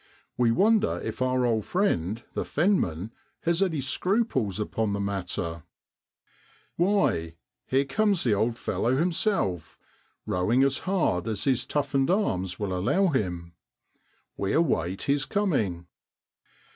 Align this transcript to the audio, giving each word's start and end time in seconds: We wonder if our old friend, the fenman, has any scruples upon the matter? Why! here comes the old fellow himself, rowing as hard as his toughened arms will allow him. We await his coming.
We 0.35 0.49
wonder 0.49 0.99
if 1.03 1.21
our 1.21 1.45
old 1.45 1.63
friend, 1.63 2.23
the 2.33 2.41
fenman, 2.43 3.11
has 3.41 3.61
any 3.61 3.81
scruples 3.81 4.59
upon 4.59 4.93
the 4.93 4.99
matter? 4.99 5.61
Why! 6.75 7.35
here 7.67 7.85
comes 7.85 8.23
the 8.23 8.33
old 8.33 8.57
fellow 8.57 8.97
himself, 8.97 9.77
rowing 10.25 10.63
as 10.63 10.79
hard 10.89 11.27
as 11.27 11.43
his 11.43 11.67
toughened 11.67 12.09
arms 12.09 12.57
will 12.57 12.75
allow 12.75 13.09
him. 13.09 13.53
We 14.37 14.53
await 14.53 15.03
his 15.03 15.23
coming. 15.25 15.85